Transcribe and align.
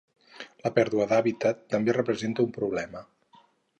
La 0.67 0.71
pèrdua 0.77 1.07
d'hàbitat 1.11 1.61
també 1.75 1.97
representa 1.99 2.47
un 2.47 2.57
problema. 2.57 3.05